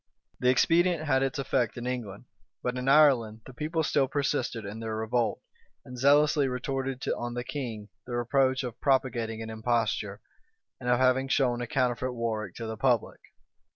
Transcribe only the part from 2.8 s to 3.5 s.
Ireland